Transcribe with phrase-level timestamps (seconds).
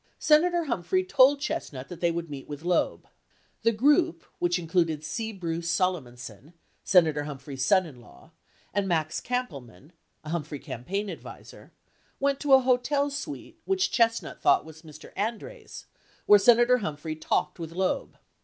[0.17, 3.07] Senator Humphrey told Chestnut that they would meet with Loeb.
[3.61, 5.31] The group, which included C.
[5.31, 8.31] Bruce Solomonson, Senator Humphrey's son in law,
[8.73, 9.91] and Max Kampelman,
[10.23, 11.71] a Humphrey campaign advisor,
[12.19, 15.15] went to a hotel suite which Chestnut thought was Mr.
[15.15, 15.85] Andreas'
[16.25, 18.17] where Senator Humphrey talked with Loeb.